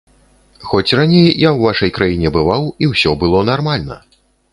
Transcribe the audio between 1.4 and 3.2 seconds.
я ў вашай краіне бываў і ўсё